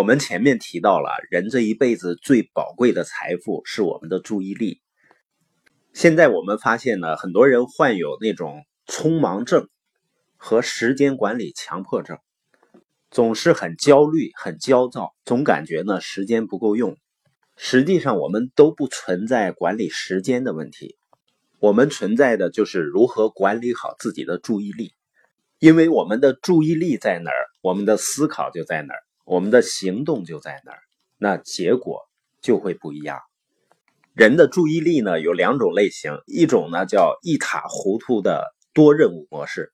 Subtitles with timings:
[0.00, 4.80] 我们前面提到了，人这一辈子最宝贵的财富是我们的注意力。
[5.92, 9.68] 现在我们发现呢，很多人患有那种匆忙症
[10.38, 12.16] 和时间管理强迫症，
[13.10, 16.96] 总是很焦虑、很焦躁，总感觉呢时间不够用。
[17.58, 20.96] 实际上，我们都不存在管理时间的问题，
[21.58, 24.94] 我们存在的就是如何管理好自己的注意力。
[25.58, 29.00] 因为我们的注意力在哪儿，我们的思考就在哪儿。
[29.24, 30.78] 我们的行动就在那儿，
[31.18, 32.02] 那结果
[32.40, 33.20] 就会不一样。
[34.14, 39.72] 人的注意力呢有两种类型，一种呢叫一塌糊涂的多任务模式，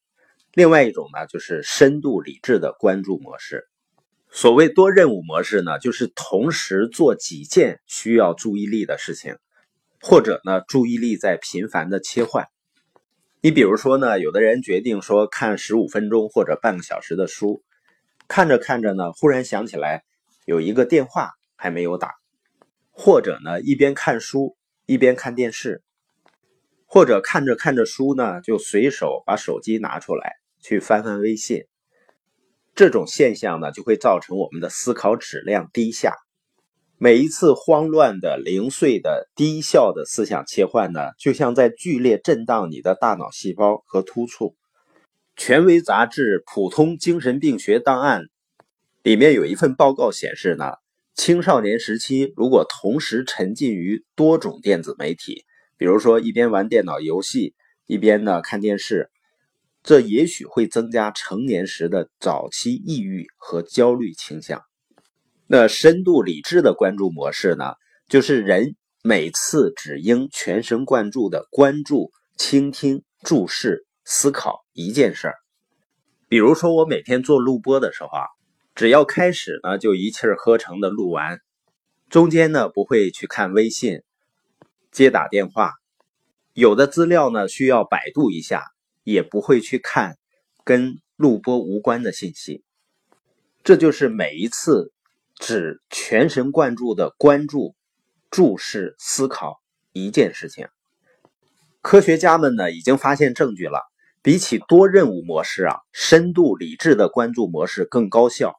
[0.52, 3.66] 另外一种呢就是深度理智的关注模式。
[4.30, 9.37] 所谓多任务模式呢，就是同时做几件需要注意力的事情，
[10.02, 12.47] 或者呢注意力在频繁的切换。
[13.41, 17.63] 你比如说呢，有的人决定说看十五分钟或者半个小时的书。
[18.29, 20.03] 看着看着呢，忽然想起来
[20.45, 22.15] 有一个电话还没有打，
[22.91, 25.82] 或者呢一边看书一边看电视，
[26.87, 31.65] 或者看着看着书呢就随手把手机拿出来去翻翻微信。
[32.74, 36.15] 这种现象呢就会造成我们的思考质量低下。
[36.99, 44.57] 每一次慌乱的、零碎的、低效的思想切换呢，就像在剧烈震荡你的大脑细胞和突触。
[45.37, 48.23] 权威杂志《普通精神病学档案》
[49.02, 50.73] 里面有一份报告显示呢，
[51.15, 55.45] 青少年时期如果同时沉浸于多种电子媒体，
[55.76, 57.54] 比如说一边玩电脑游戏，
[57.87, 59.10] 一边呢看电视，
[59.82, 64.62] 这也许会增加成年时的早期抑郁和焦虑倾向。
[65.47, 67.75] 那深度理智的关注模式呢，
[68.09, 73.85] 就是人每次只应全神贯注的关注、倾听、注视。
[74.09, 75.34] 思考一件事儿，
[76.28, 78.22] 比如说我每天做录播的时候啊，
[78.76, 81.41] 只要开始呢就一气呵成的录完，
[82.09, 84.04] 中间呢不会去看微信、
[84.93, 85.72] 接打电话，
[86.53, 88.62] 有的资料呢需要百度一下，
[89.03, 90.16] 也不会去看
[90.62, 92.62] 跟录播无关的信息。
[93.64, 94.92] 这就是每一次
[95.34, 97.75] 只全神贯注的关注、
[98.31, 99.60] 注视、思考
[99.92, 100.69] 一件事情。
[101.82, 103.81] 科学家们呢已经发现证据了。
[104.26, 108.56] 比起多任务模式啊，深度理智的关注模式更高效。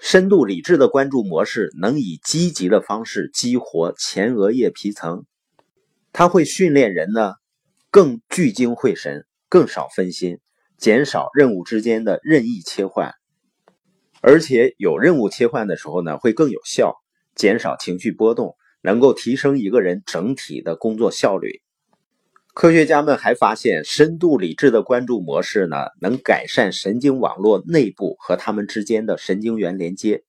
[0.00, 5.26] 深度理智的关注模式能以积极的方式激活前额叶皮层，
[6.12, 7.34] 它会训练人呢
[7.92, 10.40] 更聚精会神，更少分心，
[10.76, 13.14] 减少任务之间的任意切换，
[14.20, 16.96] 而且有任务切换的时候呢会更有效，
[17.36, 21.62] 减少情绪波动，能够提升一个人整体的工作效率。
[22.60, 30.24] 科学家们还发现，深度理智的关注模式呢，能改善神经网络内部和它们之间的神经元连接，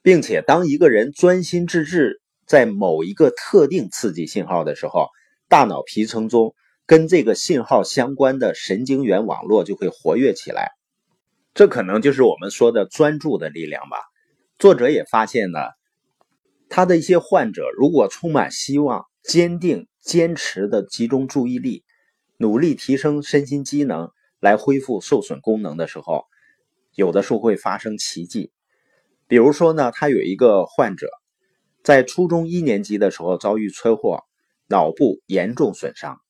[0.00, 5.08] 并且当一个人专心致志在某一个特定刺激信号的时候，
[5.48, 6.54] 大脑皮层中
[6.86, 10.70] 跟这个信号相关的神经元网络就会活跃起来。
[11.52, 13.96] 这可能就是我们说的专注的力量吧。
[14.56, 15.58] 作者也发现呢，
[16.68, 19.86] 他的一些患者如果充满希望、坚定。
[20.06, 21.82] 坚持的集中注意力，
[22.36, 26.26] 努力提升身心机能来恢复受损功能的时候，
[26.94, 28.52] 有的时候会发生奇迹。
[29.26, 31.08] 比如说呢，他有一个患者，
[31.82, 34.20] 在初中一年级的时候遭遇车祸，
[34.68, 36.20] 脑部严重损伤。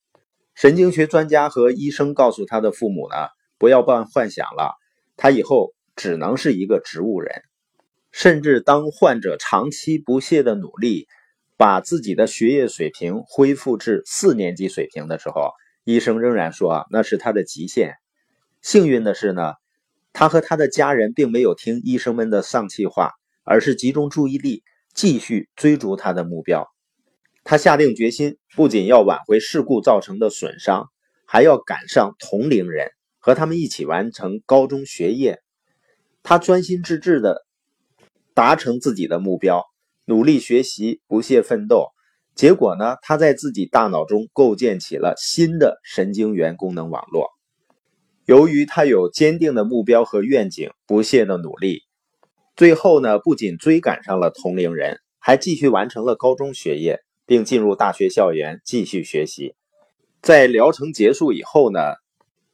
[0.54, 4.74] 神经学专家和医生告诉他的父母呢，不要办幻想了，
[5.18, 7.42] 他以后只能是一个植物人。
[8.18, 11.06] 甚至当患者长期不懈的努力。
[11.58, 15.52] 把自己的学业水平恢复至四年级水平的时候，
[15.84, 17.94] 医生仍然说，那是他的极限。
[18.60, 19.54] 幸运的是呢，
[20.12, 23.12] 他和他的家人并没有听医生们的丧气话，
[23.42, 26.68] 而是集中注意力继续追逐他的目标。
[27.42, 30.90] 他下定决心，不仅要挽回事故造成的损伤，
[31.26, 35.40] 还要赶上同龄人，和他们一起完成高中学业。
[36.22, 37.45] 他专心致志的
[38.36, 39.64] 达成自己的目标。
[40.04, 41.88] 努力学习，不懈奋斗，
[42.34, 42.96] 结果呢？
[43.00, 47.30] 他在自己大脑中构建起了新的神经元功能网络。
[48.26, 51.84] 由于他有坚定的目标和愿景，不懈的努力，
[52.56, 59.54] 最后呢，不仅追赶上了同龄人，还继续完成了高中学业，并进入大学校园继续学习。
[60.20, 61.80] 在疗程结束以后呢，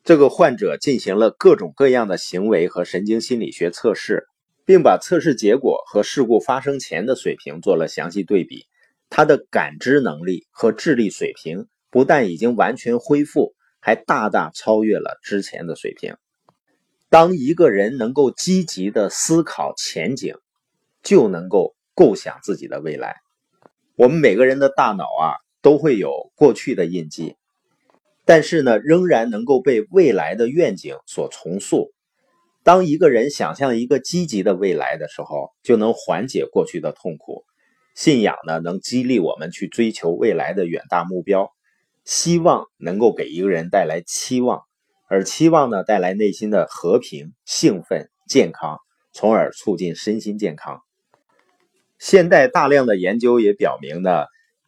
[0.05, 4.29] 这个患者进行了各种各样的行为和神经心理学测试。
[4.65, 8.67] 并把测试结果和事故发生前的水平做了详细对比，
[9.11, 16.17] 他的感知能力和智力水平不但已经完全恢复，还大大超越了之前的水平。
[17.09, 20.37] 当一个人能够积极的思考前景，
[21.03, 23.17] 就能够构想自己的未来。
[23.97, 27.37] 我们每个人的大脑啊，都会有过去的印记，
[28.25, 31.93] 但是呢，仍然能够被未来的愿景所重塑。
[32.65, 37.45] 当一个人想象一个积极的未来的时候，就能缓解过去的痛苦。
[37.95, 41.53] 信仰呢，能激励我们去追求未来的远大目标。
[42.05, 44.63] 希望能够给一个人带来期望，
[45.07, 48.79] 而期望呢，带来内心的和平、兴奋、健康，
[49.13, 50.81] 从而促进身心健康。
[52.01, 54.25] 现代大量的研究也表明呢，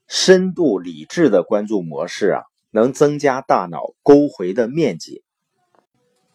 [0.06, 5.23] 深度理智的关注模式啊，能增加大脑沟回的面积。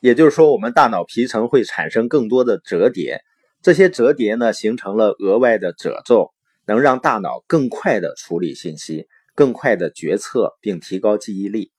[0.01, 3.21] 也就是说，我们大脑皮层会产生更多的折叠，
[3.61, 6.31] 这些折叠呢，形成了额外的褶皱，
[6.65, 11.71] 能让大脑更快的处理信息，更快的决策，并提高记忆力。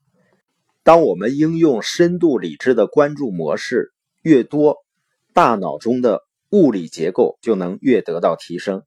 [0.82, 3.92] 当我们应用深度理智的关注模式
[4.22, 4.76] 越多，
[5.32, 8.82] 大脑中的物理结构就能越得到提升。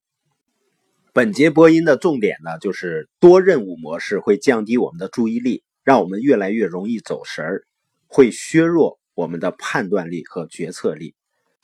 [1.13, 7.63] 本节播音的重点呢，就是多任务模式会降低我们的注意力，让我们越来越容易走神儿，
[8.07, 11.15] 会削弱我们的判断力和决策力。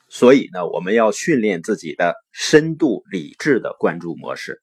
[0.09, 4.61] 所以呢，我们要训练自己的深度理智的关注模式。